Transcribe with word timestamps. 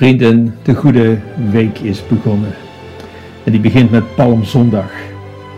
Vrienden, 0.00 0.54
de 0.62 0.74
goede 0.74 1.18
week 1.50 1.78
is 1.78 2.06
begonnen. 2.06 2.50
En 3.44 3.52
die 3.52 3.60
begint 3.60 3.90
met 3.90 4.14
Palmzondag. 4.14 4.92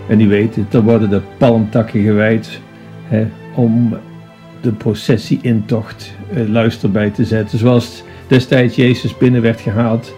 En 0.08 0.21
u 0.21 0.29
weet 0.29 0.57
dan 0.68 0.84
worden 0.84 1.11
de 1.11 1.21
palmtakken 1.38 2.02
gewijd 2.02 2.60
hè, 3.02 3.26
om 3.55 3.97
de 4.60 4.73
processie-intocht 4.73 6.15
eh, 6.34 6.49
luister 6.49 6.91
bij 6.91 7.10
te 7.10 7.25
zetten. 7.25 7.58
Zoals 7.58 8.02
destijds 8.27 8.77
Jezus 8.77 9.18
binnen 9.18 9.43
werd 9.43 9.61
gehaald. 9.61 10.14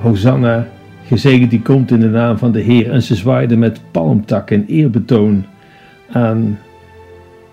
Hosanna, 0.00 0.68
gezegend 1.06 1.50
die 1.50 1.62
komt 1.62 1.90
in 1.90 2.00
de 2.00 2.08
naam 2.08 2.38
van 2.38 2.52
de 2.52 2.60
Heer. 2.60 2.90
En 2.90 3.02
ze 3.02 3.14
zwaaiden 3.14 3.58
met 3.58 3.80
palmtakken 3.90 4.66
eerbetoon 4.66 5.44
aan 6.12 6.58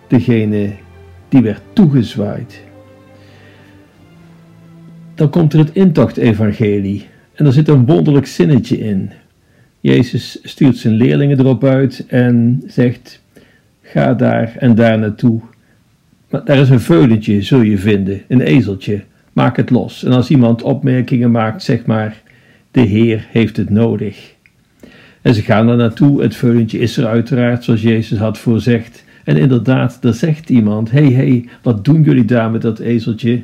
degene 0.08 0.74
die 1.30 1.42
werd 1.42 1.62
toegezwaaid 1.74 2.66
dan 5.18 5.30
komt 5.30 5.54
er 5.54 5.60
het 5.60 5.74
intocht-evangelie. 5.74 7.06
En 7.34 7.46
er 7.46 7.54
zit 7.54 7.68
een 7.68 7.86
wonderlijk 7.86 8.26
zinnetje 8.26 8.80
in. 8.80 9.12
Jezus 9.80 10.40
stuurt 10.44 10.78
zijn 10.78 10.94
leerlingen 10.94 11.40
erop 11.40 11.64
uit 11.64 12.06
en 12.08 12.64
zegt: 12.68 13.22
Ga 13.82 14.14
daar 14.14 14.56
en 14.60 14.76
daar 14.76 15.00
naartoe. 15.00 15.42
Maar 16.30 16.46
daar 16.46 16.58
is 16.58 16.70
een 16.70 16.80
veulentje, 16.80 17.42
zul 17.42 17.62
je 17.62 17.78
vinden, 17.78 18.22
een 18.28 18.42
ezeltje. 18.42 19.04
Maak 19.34 19.58
het 19.58 19.70
los. 19.70 20.04
En 20.04 20.12
als 20.12 20.30
iemand 20.30 20.62
opmerkingen 20.62 21.32
maakt, 21.32 21.64
zeg 21.64 21.86
maar: 21.86 22.22
De 22.72 22.82
Heer 22.82 23.28
heeft 23.32 23.58
het 23.58 23.70
nodig. 23.70 24.34
En 25.22 25.34
ze 25.34 25.42
gaan 25.42 25.68
er 25.68 25.78
naartoe. 25.78 26.22
Het 26.22 26.36
veulentje 26.36 26.80
is 26.80 26.98
er 26.98 27.06
uiteraard, 27.06 27.64
zoals 27.64 27.82
Jezus 27.82 28.18
had 28.18 28.38
voorzegd. 28.38 29.04
En 29.24 29.38
inderdaad, 29.38 30.04
er 30.04 30.14
zegt 30.14 30.50
iemand: 30.50 30.92
hey, 30.92 31.12
hey, 31.12 31.46
wat 31.62 31.86
doen 31.86 32.04
jullie 32.04 32.26
daar 32.26 32.52
met 32.52 32.62
dat 32.62 32.80
ezeltje? 32.80 33.42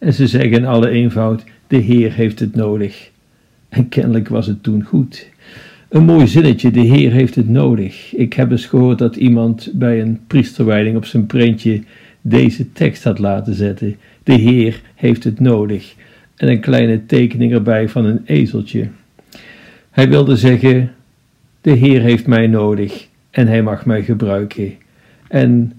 En 0.00 0.12
ze 0.12 0.26
zeggen 0.26 0.52
in 0.52 0.66
alle 0.66 0.88
eenvoud: 0.88 1.44
De 1.66 1.76
Heer 1.76 2.12
heeft 2.12 2.40
het 2.40 2.54
nodig. 2.54 3.10
En 3.68 3.88
kennelijk 3.88 4.28
was 4.28 4.46
het 4.46 4.62
toen 4.62 4.82
goed. 4.82 5.28
Een 5.88 6.04
mooi 6.04 6.26
zinnetje: 6.26 6.70
De 6.70 6.80
Heer 6.80 7.12
heeft 7.12 7.34
het 7.34 7.48
nodig. 7.48 8.14
Ik 8.14 8.32
heb 8.32 8.50
eens 8.50 8.66
gehoord 8.66 8.98
dat 8.98 9.16
iemand 9.16 9.70
bij 9.74 10.00
een 10.00 10.20
priesterwijding 10.26 10.96
op 10.96 11.04
zijn 11.04 11.26
prentje 11.26 11.82
deze 12.20 12.72
tekst 12.72 13.04
had 13.04 13.18
laten 13.18 13.54
zetten: 13.54 13.96
De 14.22 14.32
Heer 14.32 14.80
heeft 14.94 15.24
het 15.24 15.40
nodig. 15.40 15.94
En 16.36 16.48
een 16.48 16.60
kleine 16.60 17.06
tekening 17.06 17.52
erbij 17.52 17.88
van 17.88 18.04
een 18.04 18.20
ezeltje. 18.24 18.88
Hij 19.90 20.08
wilde 20.08 20.36
zeggen: 20.36 20.92
De 21.60 21.72
Heer 21.72 22.00
heeft 22.00 22.26
mij 22.26 22.46
nodig 22.46 23.08
en 23.30 23.46
hij 23.46 23.62
mag 23.62 23.86
mij 23.86 24.02
gebruiken. 24.02 24.72
En 25.28 25.72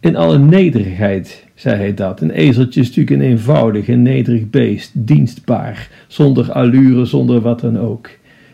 in 0.00 0.16
alle 0.16 0.38
nederigheid 0.38 1.46
zei 1.54 1.76
hij 1.76 1.94
dat. 1.94 2.20
Een 2.20 2.30
ezeltje 2.30 2.80
is 2.80 2.86
natuurlijk 2.88 3.16
een 3.16 3.28
eenvoudig 3.28 3.88
en 3.88 4.02
nederig 4.02 4.50
beest, 4.50 4.90
dienstbaar, 4.94 5.88
zonder 6.06 6.52
allure, 6.52 7.04
zonder 7.04 7.40
wat 7.40 7.60
dan 7.60 7.78
ook. 7.78 8.10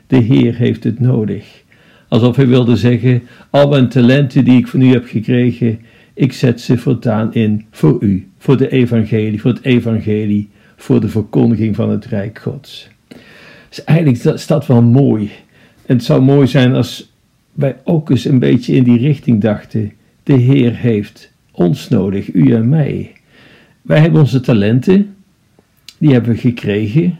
De 0.06 0.16
Heer 0.16 0.54
heeft 0.54 0.84
het 0.84 1.00
nodig. 1.00 1.64
Alsof 2.08 2.36
hij 2.36 2.46
wilde 2.46 2.76
zeggen: 2.76 3.22
Al 3.50 3.68
mijn 3.68 3.88
talenten 3.88 4.44
die 4.44 4.58
ik 4.58 4.66
van 4.66 4.80
u 4.80 4.92
heb 4.92 5.06
gekregen, 5.06 5.80
ik 6.14 6.32
zet 6.32 6.60
ze 6.60 6.78
voortaan 6.78 7.34
in 7.34 7.64
voor 7.70 7.96
u, 8.00 8.28
voor 8.38 8.56
de 8.56 8.70
evangelie, 8.70 9.40
voor 9.40 9.50
het 9.50 9.64
evangelie, 9.64 10.48
voor 10.76 11.00
de 11.00 11.08
verkondiging 11.08 11.76
van 11.76 11.90
het 11.90 12.04
Rijk 12.04 12.38
Gods. 12.38 12.88
Dus 13.68 13.84
eigenlijk 13.84 14.24
is 14.24 14.46
dat 14.46 14.66
wel 14.66 14.82
mooi. 14.82 15.30
En 15.86 15.96
het 15.96 16.04
zou 16.04 16.22
mooi 16.22 16.46
zijn 16.46 16.74
als 16.74 17.12
wij 17.52 17.76
ook 17.84 18.10
eens 18.10 18.24
een 18.24 18.38
beetje 18.38 18.74
in 18.74 18.82
die 18.82 18.98
richting 18.98 19.40
dachten. 19.40 19.92
De 20.22 20.34
Heer 20.34 20.74
heeft 20.74 21.34
ons 21.56 21.88
nodig, 21.88 22.32
u 22.32 22.52
en 22.52 22.68
mij. 22.68 23.12
Wij 23.82 24.00
hebben 24.00 24.20
onze 24.20 24.40
talenten, 24.40 25.14
die 25.98 26.12
hebben 26.12 26.30
we 26.30 26.38
gekregen. 26.38 27.18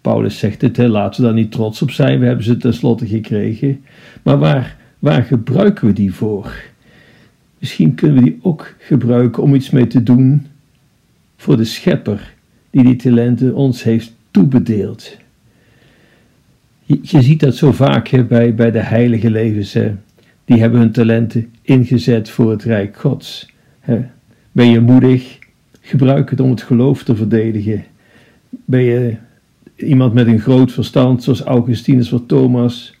Paulus 0.00 0.38
zegt 0.38 0.60
het, 0.60 0.78
laten 0.78 1.20
we 1.20 1.26
daar 1.26 1.36
niet 1.36 1.52
trots 1.52 1.82
op 1.82 1.90
zijn, 1.90 2.20
we 2.20 2.26
hebben 2.26 2.44
ze 2.44 2.56
tenslotte 2.56 3.06
gekregen. 3.06 3.84
Maar 4.22 4.38
waar, 4.38 4.76
waar 4.98 5.22
gebruiken 5.22 5.86
we 5.86 5.92
die 5.92 6.14
voor? 6.14 6.52
Misschien 7.58 7.94
kunnen 7.94 8.16
we 8.16 8.22
die 8.22 8.38
ook 8.42 8.74
gebruiken 8.78 9.42
om 9.42 9.54
iets 9.54 9.70
mee 9.70 9.86
te 9.86 10.02
doen 10.02 10.46
voor 11.36 11.56
de 11.56 11.64
schepper 11.64 12.34
die 12.70 12.84
die 12.84 12.96
talenten 12.96 13.54
ons 13.54 13.82
heeft 13.82 14.12
toebedeeld. 14.30 15.16
Je, 16.84 17.22
ziet 17.22 17.40
dat 17.40 17.56
zo 17.56 17.72
vaak 17.72 18.08
hè, 18.08 18.24
bij, 18.24 18.54
bij 18.54 18.70
de 18.70 18.82
heilige 18.82 19.30
levens. 19.30 19.76
Die 20.44 20.60
hebben 20.60 20.80
hun 20.80 20.92
talenten 20.92 21.52
ingezet 21.62 22.30
voor 22.30 22.50
het 22.50 22.62
Rijk 22.62 22.96
Gods. 22.96 23.56
Ben 24.52 24.70
je 24.70 24.80
moedig? 24.80 25.38
Gebruik 25.80 26.30
het 26.30 26.40
om 26.40 26.50
het 26.50 26.62
geloof 26.62 27.02
te 27.02 27.16
verdedigen. 27.16 27.84
Ben 28.48 28.82
je 28.82 29.16
iemand 29.76 30.14
met 30.14 30.26
een 30.26 30.40
groot 30.40 30.72
verstand, 30.72 31.22
zoals 31.22 31.42
Augustinus 31.42 32.12
of 32.12 32.22
Thomas? 32.26 32.94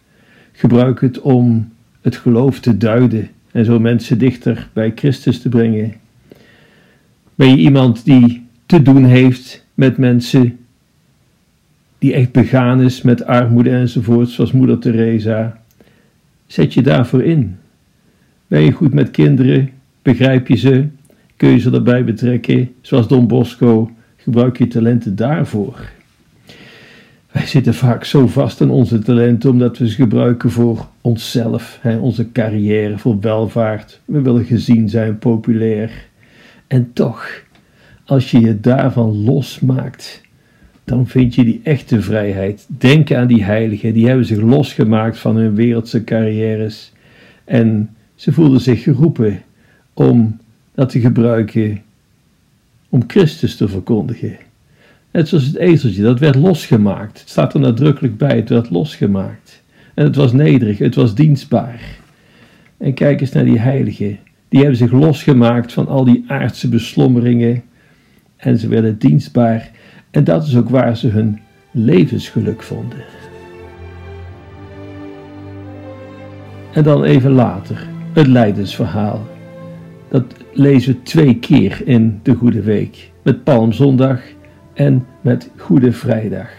Gebruik 0.52 1.00
het 1.00 1.20
om 1.20 1.72
het 2.00 2.16
geloof 2.16 2.60
te 2.60 2.76
duiden 2.76 3.28
en 3.52 3.64
zo 3.64 3.80
mensen 3.80 4.18
dichter 4.18 4.68
bij 4.72 4.92
Christus 4.94 5.40
te 5.40 5.48
brengen. 5.48 5.94
Ben 7.34 7.48
je 7.48 7.56
iemand 7.56 8.04
die 8.04 8.46
te 8.66 8.82
doen 8.82 9.04
heeft 9.04 9.64
met 9.74 9.96
mensen 9.96 10.58
die 11.98 12.12
echt 12.12 12.32
begaan 12.32 12.82
is 12.82 13.02
met 13.02 13.24
armoede 13.24 13.70
enzovoort, 13.70 14.28
zoals 14.28 14.52
moeder 14.52 14.78
Teresa? 14.78 15.62
Zet 16.46 16.74
je 16.74 16.82
daarvoor 16.82 17.22
in. 17.22 17.56
Ben 18.46 18.62
je 18.62 18.72
goed 18.72 18.94
met 18.94 19.10
kinderen? 19.10 19.76
Begrijp 20.08 20.48
je 20.48 20.56
ze? 20.56 20.86
Kun 21.36 21.48
je 21.48 21.58
ze 21.58 21.70
erbij 21.70 22.04
betrekken? 22.04 22.74
Zoals 22.80 23.08
Don 23.08 23.26
Bosco, 23.26 23.90
gebruik 24.16 24.58
je 24.58 24.66
talenten 24.66 25.16
daarvoor. 25.16 25.90
Wij 27.32 27.46
zitten 27.46 27.74
vaak 27.74 28.04
zo 28.04 28.26
vast 28.26 28.60
aan 28.60 28.70
onze 28.70 28.98
talenten 28.98 29.50
omdat 29.50 29.78
we 29.78 29.88
ze 29.88 29.94
gebruiken 29.94 30.50
voor 30.50 30.88
onszelf, 31.00 31.78
hè, 31.80 31.98
onze 31.98 32.32
carrière, 32.32 32.98
voor 32.98 33.20
welvaart. 33.20 34.00
We 34.04 34.20
willen 34.20 34.44
gezien 34.44 34.88
zijn, 34.88 35.18
populair. 35.18 35.90
En 36.66 36.90
toch, 36.92 37.42
als 38.04 38.30
je 38.30 38.40
je 38.40 38.60
daarvan 38.60 39.24
losmaakt, 39.24 40.22
dan 40.84 41.06
vind 41.06 41.34
je 41.34 41.44
die 41.44 41.60
echte 41.62 42.02
vrijheid. 42.02 42.66
Denk 42.68 43.12
aan 43.12 43.26
die 43.26 43.44
heiligen, 43.44 43.94
die 43.94 44.06
hebben 44.06 44.26
zich 44.26 44.40
losgemaakt 44.40 45.18
van 45.18 45.36
hun 45.36 45.54
wereldse 45.54 46.04
carrières. 46.04 46.92
En 47.44 47.90
ze 48.14 48.32
voelden 48.32 48.60
zich 48.60 48.82
geroepen 48.82 49.42
om 49.98 50.38
dat 50.74 50.88
te 50.88 51.00
gebruiken 51.00 51.82
om 52.88 53.04
Christus 53.06 53.56
te 53.56 53.68
verkondigen. 53.68 54.36
Net 55.10 55.28
zoals 55.28 55.44
het 55.44 55.56
ezeltje, 55.56 56.02
dat 56.02 56.18
werd 56.18 56.34
losgemaakt. 56.34 57.20
Het 57.20 57.28
staat 57.28 57.54
er 57.54 57.60
nadrukkelijk 57.60 58.16
bij, 58.16 58.36
het 58.36 58.48
werd 58.48 58.70
losgemaakt. 58.70 59.62
En 59.94 60.04
het 60.04 60.16
was 60.16 60.32
nederig, 60.32 60.78
het 60.78 60.94
was 60.94 61.14
dienstbaar. 61.14 61.80
En 62.76 62.94
kijk 62.94 63.20
eens 63.20 63.32
naar 63.32 63.44
die 63.44 63.58
heiligen. 63.58 64.18
Die 64.48 64.60
hebben 64.60 64.78
zich 64.78 64.92
losgemaakt 64.92 65.72
van 65.72 65.88
al 65.88 66.04
die 66.04 66.24
aardse 66.26 66.68
beslommeringen. 66.68 67.62
En 68.36 68.58
ze 68.58 68.68
werden 68.68 68.98
dienstbaar. 68.98 69.70
En 70.10 70.24
dat 70.24 70.46
is 70.46 70.56
ook 70.56 70.68
waar 70.68 70.96
ze 70.96 71.08
hun 71.08 71.40
levensgeluk 71.70 72.62
vonden. 72.62 73.04
En 76.72 76.82
dan 76.82 77.04
even 77.04 77.30
later, 77.30 77.86
het 78.12 78.26
lijdensverhaal. 78.26 79.36
Dat 80.08 80.24
lezen 80.52 80.92
we 80.92 81.02
twee 81.02 81.38
keer 81.38 81.80
in 81.84 82.20
de 82.22 82.34
Goede 82.34 82.62
Week. 82.62 83.10
Met 83.22 83.44
Palmzondag 83.44 84.20
en 84.74 85.06
met 85.20 85.50
Goede 85.56 85.92
Vrijdag. 85.92 86.50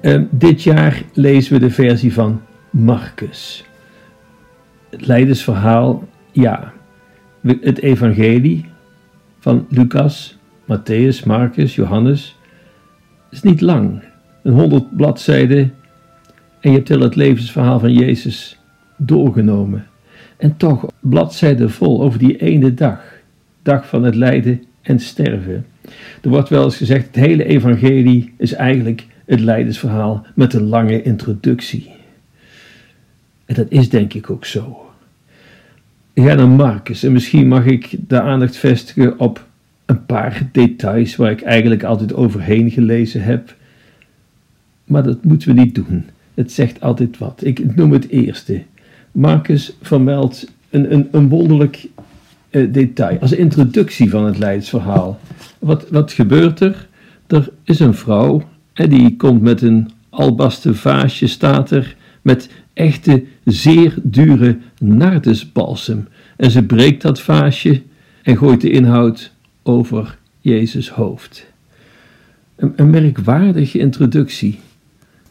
Uh, 0.00 0.22
dit 0.30 0.62
jaar 0.62 1.02
lezen 1.12 1.52
we 1.52 1.58
de 1.58 1.70
versie 1.70 2.12
van 2.12 2.40
Marcus. 2.70 3.64
Het 4.90 5.06
lijdensverhaal, 5.06 6.08
ja. 6.32 6.72
Het 7.42 7.82
evangelie 7.82 8.64
van 9.38 9.66
Lucas, 9.68 10.38
Matthäus, 10.62 11.24
Marcus, 11.24 11.74
Johannes 11.74 12.38
is 13.30 13.42
niet 13.42 13.60
lang. 13.60 14.02
Een 14.42 14.52
honderd 14.52 14.96
bladzijden 14.96 15.74
en 16.60 16.70
je 16.70 16.76
hebt 16.76 16.88
heel 16.88 17.00
het 17.00 17.16
levensverhaal 17.16 17.78
van 17.78 17.92
Jezus 17.92 18.60
doorgenomen. 18.96 19.86
En 20.36 20.56
toch 20.56 20.86
bladzijden 21.00 21.70
vol 21.70 22.02
over 22.02 22.18
die 22.18 22.36
ene 22.36 22.74
dag, 22.74 23.00
dag 23.62 23.88
van 23.88 24.04
het 24.04 24.14
lijden 24.14 24.62
en 24.82 25.00
sterven. 25.00 25.66
Er 26.22 26.28
wordt 26.28 26.48
wel 26.48 26.64
eens 26.64 26.76
gezegd, 26.76 27.06
het 27.06 27.14
hele 27.14 27.44
evangelie 27.44 28.32
is 28.36 28.52
eigenlijk 28.52 29.06
het 29.24 29.40
lijdensverhaal 29.40 30.26
met 30.34 30.54
een 30.54 30.66
lange 30.66 31.02
introductie. 31.02 31.90
En 33.44 33.54
dat 33.54 33.66
is 33.68 33.88
denk 33.88 34.14
ik 34.14 34.30
ook 34.30 34.44
zo. 34.44 34.90
Ik 36.12 36.24
ga 36.24 36.34
naar 36.34 36.48
Marcus 36.48 37.02
en 37.02 37.12
misschien 37.12 37.48
mag 37.48 37.64
ik 37.64 37.96
de 38.08 38.20
aandacht 38.20 38.56
vestigen 38.56 39.18
op 39.18 39.46
een 39.86 40.06
paar 40.06 40.48
details 40.52 41.16
waar 41.16 41.30
ik 41.30 41.42
eigenlijk 41.42 41.82
altijd 41.82 42.14
overheen 42.14 42.70
gelezen 42.70 43.22
heb. 43.22 43.54
Maar 44.84 45.02
dat 45.02 45.24
moeten 45.24 45.54
we 45.54 45.60
niet 45.60 45.74
doen. 45.74 46.04
Het 46.34 46.52
zegt 46.52 46.80
altijd 46.80 47.18
wat. 47.18 47.44
Ik 47.44 47.76
noem 47.76 47.92
het 47.92 48.08
eerste. 48.08 48.62
Marcus 49.14 49.76
vermeldt 49.82 50.52
een, 50.70 50.92
een, 50.92 51.08
een 51.10 51.28
wonderlijk 51.28 51.88
uh, 52.50 52.72
detail 52.72 53.18
als 53.18 53.32
introductie 53.32 54.10
van 54.10 54.24
het 54.24 54.38
leidsverhaal. 54.38 55.20
Wat, 55.58 55.88
wat 55.90 56.12
gebeurt 56.12 56.60
er? 56.60 56.88
Er 57.26 57.50
is 57.64 57.80
een 57.80 57.94
vrouw 57.94 58.42
en 58.72 58.88
die 58.88 59.16
komt 59.16 59.42
met 59.42 59.62
een 59.62 59.90
albasten 60.10 60.76
vaasje, 60.76 61.26
staat 61.26 61.70
er, 61.70 61.96
met 62.22 62.50
echte 62.72 63.24
zeer 63.44 63.94
dure 64.02 64.58
nardusbalsem. 64.78 66.08
En 66.36 66.50
ze 66.50 66.62
breekt 66.62 67.02
dat 67.02 67.20
vaasje 67.20 67.82
en 68.22 68.36
gooit 68.36 68.60
de 68.60 68.70
inhoud 68.70 69.32
over 69.62 70.18
Jezus 70.40 70.88
hoofd. 70.88 71.46
Een, 72.56 72.72
een 72.76 72.90
merkwaardige 72.90 73.78
introductie. 73.78 74.58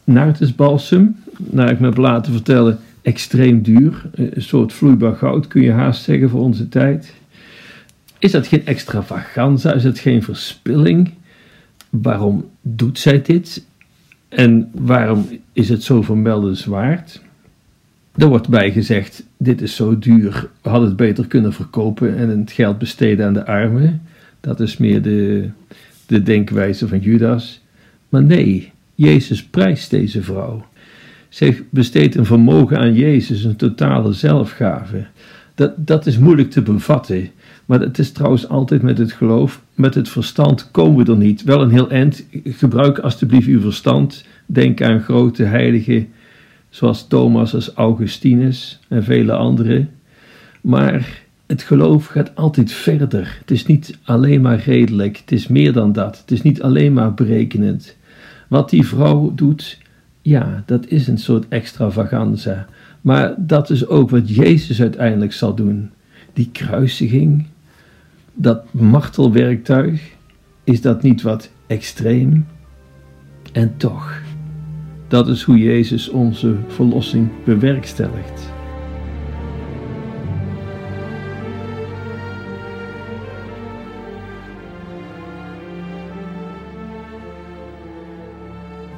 Nardusbalsem, 0.04 1.16
naar 1.38 1.70
ik 1.70 1.80
me 1.80 1.86
heb 1.86 1.96
laten 1.96 2.32
vertellen, 2.32 2.78
extreem 3.04 3.62
duur. 3.62 4.10
Een 4.14 4.42
soort 4.42 4.72
vloeibaar 4.72 5.16
goud, 5.16 5.46
kun 5.46 5.62
je 5.62 5.72
haast 5.72 6.02
zeggen 6.02 6.30
voor 6.30 6.40
onze 6.40 6.68
tijd. 6.68 7.14
Is 8.18 8.30
dat 8.30 8.46
geen 8.46 8.66
extravaganza? 8.66 9.72
Is 9.72 9.84
het 9.84 9.98
geen 9.98 10.22
verspilling? 10.22 11.10
Waarom 11.90 12.50
doet 12.60 12.98
zij 12.98 13.22
dit? 13.22 13.66
En 14.28 14.70
waarom 14.72 15.28
is 15.52 15.68
het 15.68 15.82
zo 15.82 16.02
vermeldenswaard? 16.02 17.22
Er 18.16 18.28
wordt 18.28 18.48
bij 18.48 18.72
gezegd: 18.72 19.24
dit 19.36 19.62
is 19.62 19.76
zo 19.76 19.98
duur, 19.98 20.50
we 20.62 20.68
hadden 20.68 20.88
het 20.88 20.96
beter 20.96 21.26
kunnen 21.26 21.52
verkopen 21.52 22.16
en 22.16 22.28
het 22.28 22.52
geld 22.52 22.78
besteden 22.78 23.26
aan 23.26 23.34
de 23.34 23.46
armen. 23.46 24.02
Dat 24.40 24.60
is 24.60 24.76
meer 24.76 25.02
de, 25.02 25.48
de 26.06 26.22
denkwijze 26.22 26.88
van 26.88 26.98
Judas. 26.98 27.62
Maar 28.08 28.22
nee, 28.22 28.72
Jezus 28.94 29.44
prijst 29.44 29.90
deze 29.90 30.22
vrouw. 30.22 30.64
Zij 31.34 31.62
besteedt 31.70 32.14
een 32.14 32.24
vermogen 32.24 32.78
aan 32.78 32.94
Jezus, 32.94 33.44
een 33.44 33.56
totale 33.56 34.12
zelfgave. 34.12 35.06
Dat, 35.54 35.72
dat 35.76 36.06
is 36.06 36.18
moeilijk 36.18 36.50
te 36.50 36.62
bevatten. 36.62 37.30
Maar 37.66 37.80
het 37.80 37.98
is 37.98 38.12
trouwens 38.12 38.48
altijd 38.48 38.82
met 38.82 38.98
het 38.98 39.12
geloof. 39.12 39.62
Met 39.74 39.94
het 39.94 40.08
verstand 40.08 40.70
komen 40.70 41.04
we 41.04 41.12
er 41.12 41.18
niet. 41.18 41.42
Wel 41.42 41.62
een 41.62 41.70
heel 41.70 41.90
eind. 41.90 42.26
Gebruik 42.44 42.98
alstublieft 42.98 43.48
uw 43.48 43.60
verstand. 43.60 44.24
Denk 44.46 44.82
aan 44.82 45.00
grote 45.00 45.42
heiligen 45.42 46.08
zoals 46.70 47.08
Thomas 47.08 47.54
als 47.54 47.74
Augustinus 47.74 48.80
en 48.88 49.04
vele 49.04 49.32
anderen. 49.32 49.90
Maar 50.60 51.22
het 51.46 51.62
geloof 51.62 52.06
gaat 52.06 52.34
altijd 52.34 52.72
verder. 52.72 53.36
Het 53.40 53.50
is 53.50 53.66
niet 53.66 53.98
alleen 54.02 54.40
maar 54.40 54.58
redelijk, 54.58 55.16
het 55.16 55.32
is 55.32 55.48
meer 55.48 55.72
dan 55.72 55.92
dat. 55.92 56.18
Het 56.18 56.30
is 56.30 56.42
niet 56.42 56.62
alleen 56.62 56.92
maar 56.92 57.14
berekenend. 57.14 57.96
Wat 58.48 58.70
die 58.70 58.86
vrouw 58.86 59.32
doet, 59.34 59.82
ja, 60.24 60.62
dat 60.66 60.86
is 60.86 61.06
een 61.06 61.18
soort 61.18 61.48
extravaganza. 61.48 62.66
Maar 63.00 63.34
dat 63.38 63.70
is 63.70 63.86
ook 63.86 64.10
wat 64.10 64.34
Jezus 64.34 64.80
uiteindelijk 64.80 65.32
zal 65.32 65.54
doen. 65.54 65.90
Die 66.32 66.48
kruisiging, 66.52 67.46
dat 68.34 68.72
martelwerktuig, 68.72 70.12
is 70.64 70.80
dat 70.80 71.02
niet 71.02 71.22
wat 71.22 71.50
extreem? 71.66 72.46
En 73.52 73.76
toch. 73.76 74.22
Dat 75.08 75.28
is 75.28 75.42
hoe 75.42 75.58
Jezus 75.58 76.08
onze 76.08 76.56
verlossing 76.68 77.28
bewerkstelligt. 77.44 78.52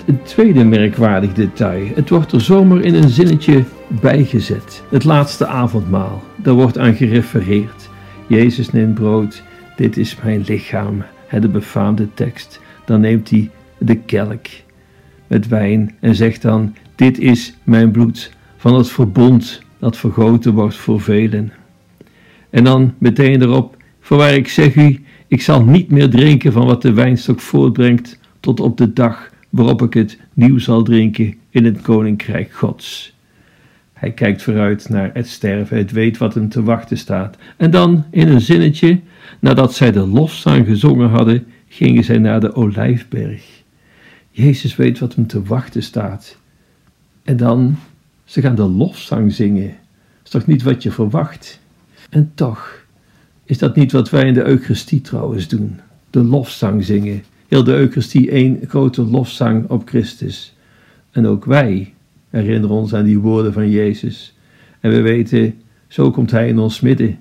Een 0.06 0.22
tweede 0.22 0.64
merkwaardig 0.64 1.32
detail. 1.32 1.86
Het 1.94 2.08
wordt 2.08 2.32
er 2.32 2.40
zomaar 2.40 2.80
in 2.80 2.94
een 2.94 3.08
zinnetje 3.08 3.64
bijgezet. 4.00 4.82
Het 4.90 5.04
laatste 5.04 5.46
avondmaal. 5.46 6.22
Daar 6.36 6.54
wordt 6.54 6.78
aan 6.78 6.94
gerefereerd. 6.94 7.88
Jezus 8.26 8.70
neemt 8.70 8.94
brood. 8.94 9.42
Dit 9.76 9.96
is 9.96 10.16
mijn 10.22 10.44
lichaam. 10.46 11.04
De 11.40 11.48
befaamde 11.48 12.08
tekst. 12.14 12.60
Dan 12.84 13.00
neemt 13.00 13.30
hij 13.30 13.50
de 13.78 13.94
kelk 13.94 14.46
met 15.26 15.48
wijn 15.48 15.94
en 16.00 16.14
zegt 16.14 16.42
dan: 16.42 16.74
Dit 16.94 17.18
is 17.18 17.56
mijn 17.64 17.90
bloed 17.90 18.32
van 18.56 18.74
het 18.74 18.88
verbond 18.88 19.62
dat 19.78 19.96
vergoten 19.96 20.52
wordt 20.52 20.76
voor 20.76 21.00
velen. 21.00 21.52
En 22.50 22.64
dan 22.64 22.94
meteen 22.98 23.42
erop: 23.42 23.76
Voorwaar 24.00 24.34
ik 24.34 24.48
zeg 24.48 24.74
u, 24.74 25.04
ik 25.26 25.42
zal 25.42 25.64
niet 25.64 25.90
meer 25.90 26.10
drinken 26.10 26.52
van 26.52 26.66
wat 26.66 26.82
de 26.82 26.92
wijnstok 26.92 27.40
voortbrengt, 27.40 28.18
tot 28.40 28.60
op 28.60 28.76
de 28.76 28.92
dag 28.92 29.34
waarop 29.56 29.82
ik 29.82 29.94
het 29.94 30.18
nieuw 30.32 30.58
zal 30.58 30.82
drinken 30.82 31.34
in 31.50 31.64
het 31.64 31.80
koninkrijk 31.80 32.52
Gods. 32.52 33.14
Hij 33.92 34.12
kijkt 34.12 34.42
vooruit 34.42 34.88
naar 34.88 35.10
het 35.12 35.28
sterven, 35.28 35.76
het 35.76 35.90
weet 35.90 36.18
wat 36.18 36.34
hem 36.34 36.48
te 36.48 36.62
wachten 36.62 36.98
staat. 36.98 37.36
En 37.56 37.70
dan, 37.70 38.04
in 38.10 38.28
een 38.28 38.40
zinnetje, 38.40 39.00
nadat 39.40 39.74
zij 39.74 39.92
de 39.92 40.06
lofzang 40.06 40.66
gezongen 40.66 41.08
hadden, 41.08 41.46
gingen 41.68 42.04
zij 42.04 42.18
naar 42.18 42.40
de 42.40 42.54
olijfberg. 42.54 43.62
Jezus 44.30 44.76
weet 44.76 44.98
wat 44.98 45.14
hem 45.14 45.26
te 45.26 45.42
wachten 45.42 45.82
staat. 45.82 46.36
En 47.22 47.36
dan, 47.36 47.76
ze 48.24 48.40
gaan 48.40 48.54
de 48.54 48.68
lofzang 48.68 49.32
zingen. 49.32 49.74
Is 50.24 50.30
toch 50.30 50.46
niet 50.46 50.62
wat 50.62 50.82
je 50.82 50.90
verwacht? 50.90 51.60
En 52.10 52.30
toch, 52.34 52.84
is 53.44 53.58
dat 53.58 53.76
niet 53.76 53.92
wat 53.92 54.10
wij 54.10 54.26
in 54.26 54.34
de 54.34 54.44
Eucharistie 54.44 55.00
trouwens 55.00 55.48
doen? 55.48 55.80
De 56.10 56.22
lofzang 56.22 56.84
zingen. 56.84 57.22
Heel 57.48 57.64
de 57.64 57.72
Eucharistie 57.72 58.30
één 58.30 58.60
grote 58.68 59.02
lofzang 59.02 59.68
op 59.68 59.88
Christus. 59.88 60.56
En 61.10 61.26
ook 61.26 61.44
wij 61.44 61.94
herinneren 62.30 62.76
ons 62.76 62.94
aan 62.94 63.04
die 63.04 63.18
woorden 63.18 63.52
van 63.52 63.70
Jezus. 63.70 64.36
En 64.80 64.90
we 64.90 65.00
weten, 65.00 65.54
zo 65.88 66.10
komt 66.10 66.30
Hij 66.30 66.48
in 66.48 66.58
ons 66.58 66.80
midden. 66.80 67.18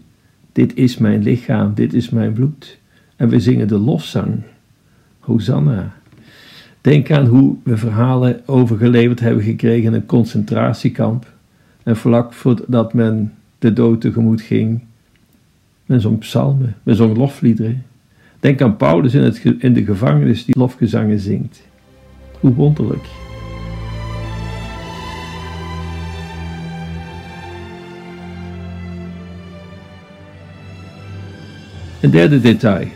Dit 0.52 0.76
is 0.76 0.98
mijn 0.98 1.24
lichaam, 1.24 1.74
dit 1.74 1.94
is 1.94 2.10
mijn 2.10 2.34
bloed. 2.34 2.78
En 3.16 3.30
we 3.30 3.40
zingen 3.40 3.68
de 3.68 3.78
lofzang. 3.78 4.42
Hosanna. 5.20 5.94
Denk 6.82 7.12
aan 7.12 7.26
hoe 7.26 7.56
we 7.64 7.78
verhalen 7.78 8.42
overgeleverd 8.46 9.20
hebben 9.20 9.44
gekregen 9.44 9.86
in 9.86 9.94
een 9.94 10.06
concentratiekamp. 10.06 11.34
En 11.84 11.98
vlak 11.98 12.34
voordat 12.34 12.94
men 12.94 13.34
de 13.60 13.74
dood 13.74 14.02
tegemoet 14.02 14.42
ging, 14.42 14.82
men 15.86 16.02
zong 16.02 16.20
psalmen, 16.20 16.76
men 16.84 16.96
zong 16.96 17.18
lofliederen. 17.18 17.84
Denk 18.46 18.62
aan 18.62 18.78
Paulus 18.78 19.14
in, 19.14 19.22
het, 19.22 19.42
in 19.60 19.74
de 19.74 19.86
gevangenis 19.86 20.46
die 20.46 20.58
lofgezangen 20.58 21.20
zingt. 21.20 21.62
Hoe 22.40 22.54
wonderlijk. 22.54 23.06
Een 32.02 32.10
derde 32.10 32.42
detail. 32.42 32.88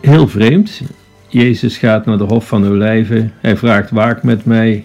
Heel 0.00 0.28
vreemd, 0.28 0.82
Jezus 1.28 1.76
gaat 1.76 2.06
naar 2.06 2.18
de 2.18 2.24
Hof 2.24 2.48
van 2.48 2.66
Olijven. 2.66 3.32
Hij 3.40 3.56
vraagt: 3.56 3.90
Waak 3.90 4.22
met 4.22 4.44
mij. 4.44 4.84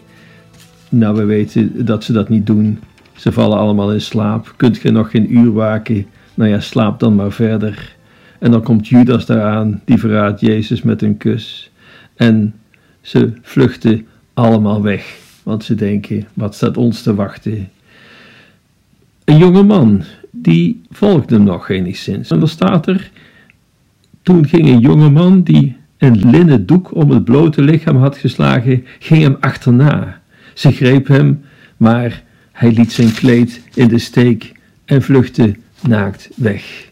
Nou, 0.89 1.15
we 1.15 1.23
weten 1.23 1.85
dat 1.85 2.03
ze 2.03 2.13
dat 2.13 2.29
niet 2.29 2.45
doen. 2.45 2.79
Ze 3.15 3.31
vallen 3.31 3.57
allemaal 3.57 3.93
in 3.93 4.01
slaap. 4.01 4.53
Kunt 4.55 4.81
je 4.81 4.91
nog 4.91 5.11
geen 5.11 5.37
uur 5.37 5.53
waken? 5.53 6.05
Nou 6.33 6.49
ja, 6.49 6.59
slaap 6.59 6.99
dan 6.99 7.15
maar 7.15 7.31
verder. 7.31 7.96
En 8.39 8.51
dan 8.51 8.63
komt 8.63 8.87
Judas 8.87 9.25
daaraan, 9.25 9.81
die 9.85 9.97
verraadt 9.97 10.39
Jezus 10.39 10.81
met 10.81 11.01
een 11.01 11.17
kus. 11.17 11.71
En 12.15 12.53
ze 13.01 13.31
vluchten 13.41 14.05
allemaal 14.33 14.81
weg, 14.81 15.17
want 15.43 15.63
ze 15.63 15.75
denken: 15.75 16.27
wat 16.33 16.55
staat 16.55 16.77
ons 16.77 17.01
te 17.01 17.15
wachten? 17.15 17.69
Een 19.23 19.37
jonge 19.37 19.63
man, 19.63 20.03
die 20.31 20.81
volgde 20.89 21.35
hem 21.35 21.43
nog 21.43 21.69
enigszins. 21.69 22.31
En 22.31 22.39
dan 22.39 22.47
staat 22.47 22.87
er: 22.87 23.11
toen 24.21 24.47
ging 24.47 24.67
een 24.67 24.79
jonge 24.79 25.09
man 25.09 25.43
die 25.43 25.75
een 25.97 26.29
linnen 26.29 26.65
doek 26.65 26.95
om 26.95 27.11
het 27.11 27.23
blote 27.23 27.61
lichaam 27.61 27.97
had 27.97 28.17
geslagen, 28.17 28.85
ging 28.99 29.21
hem 29.21 29.37
achterna. 29.39 30.21
Ze 30.53 30.71
greep 30.71 31.07
hem, 31.07 31.41
maar 31.77 32.23
hij 32.51 32.71
liet 32.71 32.91
zijn 32.91 33.13
kleed 33.13 33.61
in 33.73 33.87
de 33.87 33.97
steek 33.97 34.51
en 34.85 35.01
vluchtte 35.01 35.55
naakt 35.81 36.29
weg. 36.35 36.86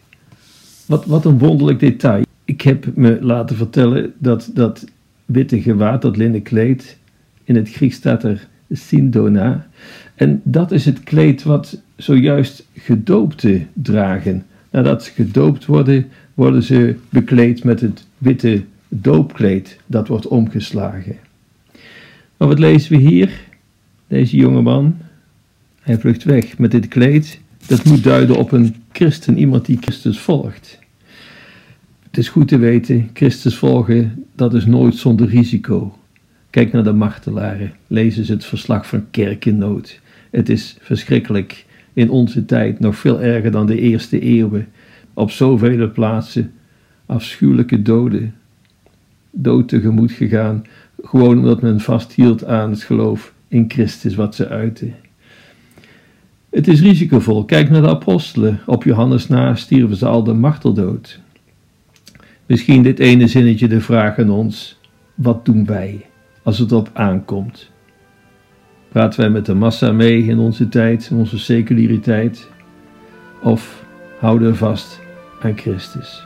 Wat, 0.86 1.04
wat 1.04 1.24
een 1.24 1.38
wonderlijk 1.38 1.80
detail. 1.80 2.24
Ik 2.44 2.60
heb 2.60 2.96
me 2.96 3.18
laten 3.20 3.56
vertellen 3.56 4.12
dat 4.18 4.50
dat 4.54 4.84
witte 5.24 5.60
gewaad, 5.60 6.02
dat 6.02 6.16
linnen 6.16 6.42
kleed, 6.42 6.98
in 7.44 7.56
het 7.56 7.70
Grieks 7.70 7.96
staat 7.96 8.24
er 8.24 8.48
sindona. 8.70 9.66
En 10.14 10.40
dat 10.44 10.72
is 10.72 10.84
het 10.84 11.02
kleed 11.02 11.42
wat 11.42 11.80
zojuist 11.96 12.66
gedoopten 12.74 13.68
dragen. 13.72 14.46
Nadat 14.70 15.04
ze 15.04 15.12
gedoopt 15.12 15.66
worden, 15.66 16.06
worden 16.34 16.62
ze 16.62 16.96
bekleed 17.08 17.64
met 17.64 17.80
het 17.80 18.06
witte 18.18 18.62
doopkleed 18.88 19.78
dat 19.86 20.08
wordt 20.08 20.28
omgeslagen. 20.28 21.16
Maar 22.36 22.48
wat 22.48 22.58
lezen 22.58 22.90
we 22.92 22.98
hier? 22.98 23.30
Deze 24.06 24.36
jonge 24.36 24.62
man, 24.62 24.96
hij 25.80 25.98
vlucht 25.98 26.24
weg 26.24 26.58
met 26.58 26.70
dit 26.70 26.88
kleed. 26.88 27.40
Dat 27.66 27.84
moet 27.84 28.04
duiden 28.04 28.36
op 28.36 28.52
een 28.52 28.74
christen, 28.92 29.38
iemand 29.38 29.66
die 29.66 29.78
Christus 29.80 30.18
volgt. 30.18 30.78
Het 32.02 32.18
is 32.18 32.28
goed 32.28 32.48
te 32.48 32.58
weten, 32.58 33.10
Christus 33.12 33.56
volgen, 33.56 34.24
dat 34.34 34.54
is 34.54 34.66
nooit 34.66 34.94
zonder 34.94 35.26
risico. 35.26 35.98
Kijk 36.50 36.72
naar 36.72 36.84
de 36.84 36.92
martelaren, 36.92 37.72
lezen 37.86 38.24
ze 38.24 38.32
het 38.32 38.44
verslag 38.44 38.86
van 38.86 39.10
kerk 39.10 39.44
in 39.44 39.58
nood. 39.58 40.00
Het 40.30 40.48
is 40.48 40.76
verschrikkelijk 40.80 41.64
in 41.92 42.10
onze 42.10 42.44
tijd, 42.44 42.80
nog 42.80 42.96
veel 42.96 43.20
erger 43.20 43.50
dan 43.50 43.66
de 43.66 43.80
eerste 43.80 44.20
eeuwen. 44.20 44.68
Op 45.14 45.30
zoveel 45.30 45.90
plaatsen 45.90 46.52
afschuwelijke 47.06 47.82
doden, 47.82 48.34
dood 49.30 49.68
tegemoet 49.68 50.12
gegaan, 50.12 50.64
gewoon 51.02 51.38
omdat 51.38 51.62
men 51.62 51.80
vasthield 51.80 52.44
aan 52.44 52.70
het 52.70 52.82
geloof 52.82 53.32
in 53.48 53.64
Christus 53.68 54.14
wat 54.14 54.34
ze 54.34 54.48
uiten. 54.48 54.94
Het 56.50 56.68
is 56.68 56.80
risicovol. 56.80 57.44
Kijk 57.44 57.70
naar 57.70 57.82
de 57.82 57.88
apostelen. 57.88 58.60
Op 58.66 58.84
Johannes 58.84 59.28
na 59.28 59.54
stierven 59.54 59.96
ze 59.96 60.06
al 60.06 60.24
de 60.24 60.32
marteldood. 60.32 61.20
Misschien 62.46 62.82
dit 62.82 62.98
ene 62.98 63.26
zinnetje 63.26 63.68
de 63.68 63.80
vraag 63.80 64.18
aan 64.18 64.30
ons: 64.30 64.80
wat 65.14 65.44
doen 65.44 65.66
wij 65.66 66.06
als 66.42 66.58
het 66.58 66.72
op 66.72 66.90
aankomt? 66.92 67.70
Praten 68.88 69.20
wij 69.20 69.30
met 69.30 69.46
de 69.46 69.54
massa 69.54 69.92
mee 69.92 70.24
in 70.24 70.38
onze 70.38 70.68
tijd, 70.68 71.08
in 71.10 71.16
onze 71.16 71.38
seculariteit? 71.38 72.50
Of 73.42 73.84
houden 74.18 74.50
we 74.50 74.56
vast 74.56 75.00
aan 75.40 75.58
Christus? 75.58 76.24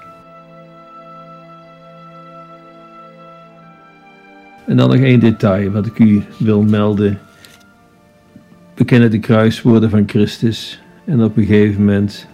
En 4.67 4.77
dan 4.77 4.89
nog 4.89 4.99
één 4.99 5.21
detail 5.21 5.71
wat 5.71 5.87
ik 5.87 5.99
u 5.99 6.23
wil 6.39 6.63
melden. 6.63 7.19
We 8.81 8.87
kennen 8.87 9.11
de 9.11 9.19
kruiswoorden 9.19 9.91
van 9.91 10.09
Christus 10.09 10.81
en 11.05 11.23
op 11.23 11.37
een 11.37 11.45
gegeven 11.45 11.85
moment 11.85 12.27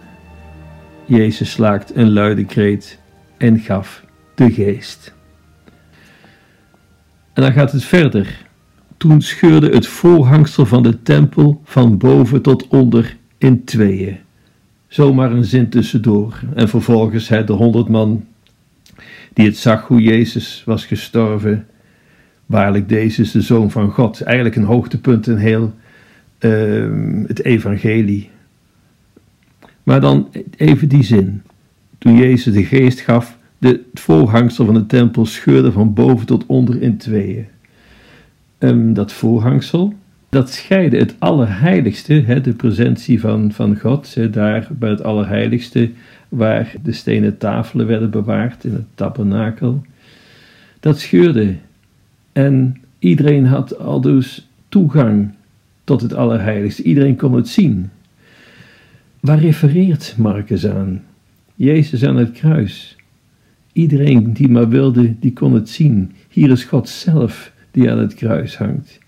Jezus 1.05 1.51
slaakt 1.51 1.95
een 1.95 2.11
luide 2.11 2.45
kreet 2.45 2.99
en 3.37 3.59
gaf 3.59 4.03
de 4.35 4.51
geest. 4.51 5.13
En 7.33 7.41
dan 7.41 7.51
gaat 7.51 7.71
het 7.71 7.83
verder. 7.83 8.45
Toen 8.97 9.21
scheurde 9.21 9.69
het 9.69 9.87
voorhangsel 9.87 10.65
van 10.65 10.83
de 10.83 11.01
tempel 11.01 11.61
van 11.63 11.97
boven 11.97 12.41
tot 12.41 12.67
onder 12.67 13.17
in 13.37 13.63
tweeën. 13.63 14.17
Zomaar 14.87 15.31
een 15.31 15.45
zin 15.45 15.69
tussendoor. 15.69 16.39
En 16.55 16.69
vervolgens 16.69 17.27
hij 17.27 17.45
de 17.45 17.53
honderd 17.53 17.87
man 17.87 18.25
die 19.33 19.45
het 19.45 19.57
zag 19.57 19.87
hoe 19.87 20.01
Jezus 20.01 20.63
was 20.65 20.85
gestorven. 20.85 21.67
Waarlijk, 22.45 22.89
deze 22.89 23.21
is 23.21 23.31
de 23.31 23.41
Zoon 23.41 23.71
van 23.71 23.91
God. 23.91 24.21
Eigenlijk 24.21 24.55
een 24.55 24.63
hoogtepunt 24.63 25.27
in 25.27 25.37
heel 25.37 25.73
het 27.27 27.43
evangelie. 27.43 28.29
Maar 29.83 30.01
dan 30.01 30.29
even 30.57 30.87
die 30.87 31.03
zin. 31.03 31.41
Toen 31.97 32.15
Jezus 32.15 32.53
de 32.53 32.65
geest 32.65 32.99
gaf, 32.99 33.37
de, 33.57 33.67
het 33.67 33.99
voorhangsel 33.99 34.65
van 34.65 34.73
de 34.73 34.85
tempel 34.85 35.25
scheurde 35.25 35.71
van 35.71 35.93
boven 35.93 36.25
tot 36.25 36.45
onder 36.45 36.81
in 36.81 36.97
tweeën. 36.97 37.45
Um, 38.59 38.93
dat 38.93 39.11
voorhangsel, 39.11 39.93
dat 40.29 40.49
scheidde 40.49 40.97
het 40.97 41.15
allerheiligste, 41.19 42.41
de 42.41 42.53
presentie 42.53 43.19
van, 43.19 43.51
van 43.51 43.79
God, 43.79 44.33
daar 44.33 44.67
bij 44.71 44.89
het 44.89 45.03
allerheiligste, 45.03 45.89
waar 46.29 46.73
de 46.83 46.91
stenen 46.91 47.37
tafelen 47.37 47.87
werden 47.87 48.09
bewaard 48.09 48.63
in 48.63 48.73
het 48.73 48.85
tabernakel. 48.95 49.81
Dat 50.79 50.99
scheurde. 50.99 51.55
En 52.31 52.81
iedereen 52.99 53.45
had 53.45 53.79
al 53.79 54.01
dus 54.01 54.49
toegang 54.69 55.31
tot 55.87 56.01
het 56.01 56.13
allerheiligste. 56.13 56.83
Iedereen 56.83 57.15
kon 57.15 57.33
het 57.33 57.47
zien. 57.47 57.89
Waar 59.19 59.39
refereert 59.39 60.15
Marcus 60.17 60.67
aan? 60.67 61.03
Jezus 61.55 62.03
aan 62.03 62.15
het 62.15 62.31
kruis. 62.31 62.95
Iedereen 63.71 64.33
die 64.33 64.49
maar 64.49 64.69
wilde, 64.69 65.19
die 65.19 65.33
kon 65.33 65.53
het 65.53 65.69
zien. 65.69 66.11
Hier 66.29 66.51
is 66.51 66.63
God 66.63 66.89
zelf 66.89 67.51
die 67.71 67.91
aan 67.91 67.97
het 67.97 68.13
kruis 68.13 68.57
hangt. 68.57 68.99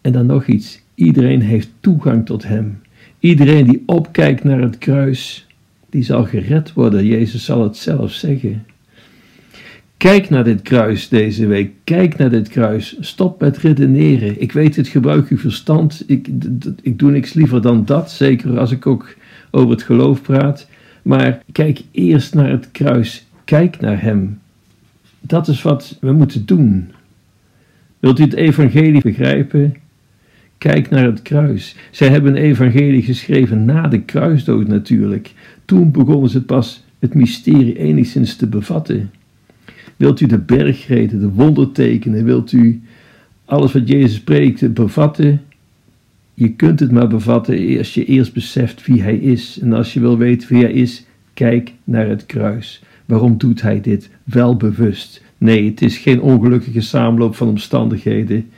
En 0.00 0.12
dan 0.12 0.26
nog 0.26 0.46
iets. 0.46 0.82
Iedereen 0.94 1.40
heeft 1.40 1.68
toegang 1.80 2.26
tot 2.26 2.42
Hem. 2.42 2.80
Iedereen 3.18 3.66
die 3.66 3.82
opkijkt 3.86 4.44
naar 4.44 4.60
het 4.60 4.78
kruis, 4.78 5.46
die 5.90 6.02
zal 6.02 6.24
gered 6.24 6.72
worden. 6.72 7.06
Jezus 7.06 7.44
zal 7.44 7.62
het 7.62 7.76
zelf 7.76 8.12
zeggen. 8.12 8.64
Kijk 9.96 10.30
naar 10.30 10.44
dit 10.44 10.62
kruis 10.62 11.08
deze 11.08 11.46
week. 11.46 11.72
Kijk 11.84 12.16
naar 12.16 12.30
dit 12.30 12.48
kruis. 12.48 12.96
Stop 13.00 13.40
met 13.40 13.58
redeneren. 13.58 14.40
Ik 14.40 14.52
weet 14.52 14.76
het, 14.76 14.88
gebruik 14.88 15.28
uw 15.28 15.38
verstand. 15.38 16.04
Ik, 16.06 16.28
ik 16.82 16.98
doe 16.98 17.10
niks 17.10 17.32
liever 17.32 17.62
dan 17.62 17.84
dat. 17.84 18.10
Zeker 18.10 18.58
als 18.58 18.70
ik 18.70 18.86
ook 18.86 19.16
over 19.50 19.70
het 19.70 19.82
geloof 19.82 20.22
praat. 20.22 20.68
Maar 21.02 21.42
kijk 21.52 21.82
eerst 21.90 22.34
naar 22.34 22.50
het 22.50 22.68
kruis. 22.72 23.26
Kijk 23.44 23.80
naar 23.80 24.02
Hem. 24.02 24.38
Dat 25.20 25.48
is 25.48 25.62
wat 25.62 25.96
we 26.00 26.12
moeten 26.12 26.46
doen. 26.46 26.90
Wilt 27.98 28.18
u 28.18 28.22
het 28.22 28.34
evangelie 28.34 29.02
begrijpen? 29.02 29.76
Kijk 30.58 30.90
naar 30.90 31.04
het 31.04 31.22
kruis. 31.22 31.76
Zij 31.90 32.08
hebben 32.08 32.36
een 32.36 32.42
evangelie 32.42 33.02
geschreven 33.02 33.64
na 33.64 33.88
de 33.88 34.00
kruisdood 34.00 34.66
natuurlijk. 34.68 35.32
Toen 35.64 35.90
begonnen 35.90 36.30
ze 36.30 36.42
pas 36.42 36.84
het 36.98 37.14
mysterie 37.14 37.78
enigszins 37.78 38.36
te 38.36 38.46
bevatten. 38.46 39.10
Wilt 39.96 40.20
u 40.20 40.26
de 40.26 40.38
bergreden, 40.38 41.20
de 41.20 41.30
wondertekenen, 41.30 42.24
wilt 42.24 42.52
u 42.52 42.82
alles 43.44 43.72
wat 43.72 43.88
Jezus 43.88 44.14
spreekt 44.14 44.74
bevatten? 44.74 45.42
Je 46.34 46.52
kunt 46.52 46.80
het 46.80 46.90
maar 46.90 47.08
bevatten 47.08 47.78
als 47.78 47.94
je 47.94 48.04
eerst 48.04 48.32
beseft 48.32 48.86
wie 48.86 49.02
Hij 49.02 49.16
is. 49.16 49.58
En 49.58 49.72
als 49.72 49.94
je 49.94 50.00
wil 50.00 50.18
weten 50.18 50.48
wie 50.48 50.62
Hij 50.62 50.72
is, 50.72 51.06
kijk 51.34 51.72
naar 51.84 52.08
het 52.08 52.26
kruis. 52.26 52.82
Waarom 53.04 53.38
doet 53.38 53.62
Hij 53.62 53.80
dit? 53.80 54.10
Wel 54.24 54.56
bewust. 54.56 55.22
Nee, 55.38 55.68
het 55.68 55.82
is 55.82 55.98
geen 55.98 56.20
ongelukkige 56.20 56.80
samenloop 56.80 57.36
van 57.36 57.48
omstandigheden. 57.48 58.48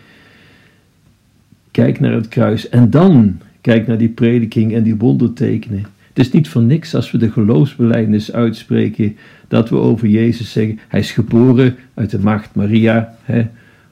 Kijk 1.71 2.00
naar 2.00 2.12
het 2.12 2.28
kruis 2.28 2.68
en 2.68 2.90
dan 2.90 3.38
kijk 3.61 3.87
naar 3.87 3.99
die 3.99 4.09
prediking 4.09 4.75
en 4.75 4.83
die 4.83 4.97
wondertekenen. 4.97 5.85
Het 6.18 6.26
is 6.26 6.32
niet 6.32 6.48
voor 6.48 6.62
niks 6.62 6.94
als 6.94 7.10
we 7.10 7.18
de 7.18 7.30
geloofsbelijdenis 7.30 8.32
uitspreken 8.32 9.16
dat 9.48 9.68
we 9.68 9.76
over 9.76 10.08
Jezus 10.08 10.52
zeggen: 10.52 10.78
Hij 10.88 11.00
is 11.00 11.10
geboren 11.10 11.76
uit 11.94 12.10
de 12.10 12.18
macht 12.18 12.54
Maria, 12.54 13.16
hè, 13.22 13.46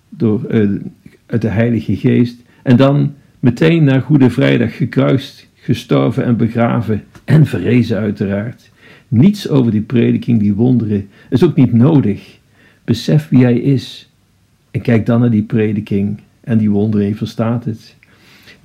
door, 0.09 0.40
uh, 0.50 0.80
uit 1.26 1.42
de 1.42 1.49
Heilige 1.49 1.97
Geest. 1.97 2.37
En 2.62 2.76
dan 2.76 3.14
meteen 3.40 3.85
naar 3.85 4.00
Goede 4.00 4.30
Vrijdag 4.30 4.76
gekruist, 4.76 5.49
gestorven 5.54 6.25
en 6.25 6.37
begraven 6.37 7.04
en 7.25 7.47
verrezen, 7.47 7.99
uiteraard. 7.99 8.71
Niets 9.09 9.49
over 9.49 9.73
die 9.73 9.80
prediking, 9.80 10.40
die 10.40 10.54
wonderen, 10.54 11.09
is 11.30 11.45
ook 11.45 11.56
niet 11.56 11.73
nodig. 11.73 12.38
Besef 12.85 13.28
wie 13.28 13.42
Hij 13.42 13.59
is 13.59 14.11
en 14.71 14.80
kijk 14.80 15.06
dan 15.06 15.21
naar 15.21 15.30
die 15.30 15.42
prediking 15.42 16.21
en 16.40 16.59
die 16.59 16.71
wonderen 16.71 17.06
en 17.06 17.16
verstaat 17.16 17.64
het. 17.64 17.97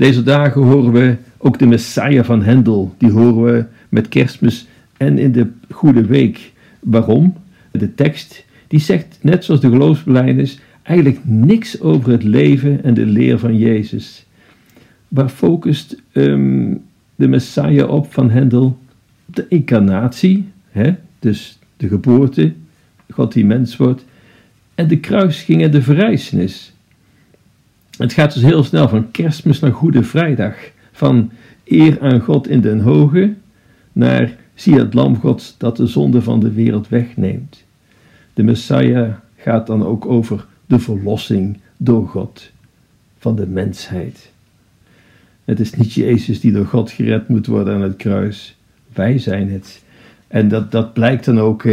Deze 0.01 0.23
dagen 0.23 0.61
horen 0.61 0.91
we 0.91 1.15
ook 1.37 1.59
de 1.59 1.65
Messiah 1.65 2.25
van 2.25 2.43
Hendel. 2.43 2.95
Die 2.97 3.11
horen 3.11 3.43
we 3.43 3.65
met 3.89 4.07
kerstmis 4.07 4.67
en 4.97 5.17
in 5.17 5.31
de 5.31 5.47
Goede 5.69 6.05
Week. 6.05 6.51
Waarom? 6.79 7.33
De 7.71 7.95
tekst 7.95 8.45
die 8.67 8.79
zegt, 8.79 9.19
net 9.21 9.45
zoals 9.45 9.61
de 9.61 9.69
geloofsbelijdenis, 9.69 10.59
eigenlijk 10.83 11.19
niks 11.23 11.81
over 11.81 12.11
het 12.11 12.23
leven 12.23 12.83
en 12.83 12.93
de 12.93 13.05
leer 13.05 13.39
van 13.39 13.57
Jezus. 13.57 14.25
Waar 15.07 15.29
focust 15.29 16.01
um, 16.13 16.83
de 17.15 17.27
Messiah 17.27 17.89
op 17.89 18.13
van 18.13 18.29
Hendel? 18.29 18.77
De 19.25 19.45
incarnatie, 19.49 20.47
hè? 20.71 20.95
dus 21.19 21.59
de 21.77 21.87
geboorte, 21.87 22.53
God 23.09 23.33
die 23.33 23.45
mens 23.45 23.77
wordt, 23.77 24.05
en 24.75 24.87
de 24.87 24.99
kruising 24.99 25.61
en 25.61 25.71
de 25.71 25.81
verrijzenis. 25.81 26.73
Het 27.97 28.13
gaat 28.13 28.33
dus 28.33 28.43
heel 28.43 28.63
snel 28.63 28.89
van 28.89 29.11
kerstmis 29.11 29.59
naar 29.59 29.71
Goede 29.71 30.03
Vrijdag. 30.03 30.55
Van 30.91 31.31
eer 31.63 32.01
aan 32.01 32.19
God 32.19 32.47
in 32.47 32.61
den 32.61 32.79
hoge 32.79 33.33
naar 33.91 34.35
zie 34.53 34.75
het 34.75 34.93
lam 34.93 35.17
Gods 35.17 35.55
dat 35.57 35.77
de 35.77 35.87
zonde 35.87 36.21
van 36.21 36.39
de 36.39 36.51
wereld 36.51 36.89
wegneemt. 36.89 37.63
De 38.33 38.43
Messiah 38.43 39.13
gaat 39.35 39.67
dan 39.67 39.85
ook 39.85 40.05
over 40.05 40.45
de 40.65 40.79
verlossing 40.79 41.59
door 41.77 42.07
God 42.07 42.51
van 43.17 43.35
de 43.35 43.47
mensheid. 43.47 44.31
Het 45.45 45.59
is 45.59 45.73
niet 45.73 45.93
Jezus 45.93 46.39
die 46.39 46.51
door 46.51 46.65
God 46.65 46.91
gered 46.91 47.27
moet 47.27 47.47
worden 47.47 47.73
aan 47.73 47.81
het 47.81 47.95
kruis. 47.95 48.57
Wij 48.93 49.17
zijn 49.17 49.51
het. 49.51 49.83
En 50.27 50.47
dat, 50.47 50.71
dat 50.71 50.93
blijkt 50.93 51.25
dan 51.25 51.39
ook 51.39 51.63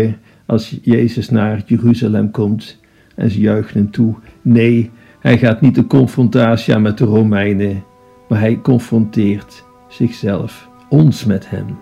als 0.47 0.79
Jezus 0.83 1.31
naar 1.31 1.63
Jeruzalem 1.67 2.31
komt 2.31 2.79
en 3.15 3.31
ze 3.31 3.41
juichen 3.41 3.81
hem 3.81 3.91
toe. 3.91 4.15
Nee, 4.43 4.91
hij 5.21 5.39
gaat 5.39 5.61
niet 5.61 5.75
de 5.75 5.87
confrontatie 5.87 6.75
aan 6.75 6.83
met 6.83 6.99
de 6.99 7.05
Romeinen, 7.05 7.85
maar 8.29 8.41
hij 8.41 8.61
confronteert 8.61 9.65
zichzelf, 9.89 10.69
ons 10.89 11.25
met 11.25 11.51
hem. 11.51 11.79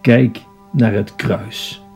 Kijk 0.00 0.40
naar 0.72 0.92
het 0.92 1.16
kruis. 1.16 1.87